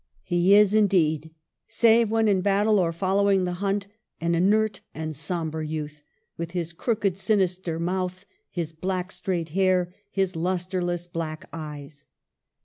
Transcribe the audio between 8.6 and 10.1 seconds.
black, straight hair,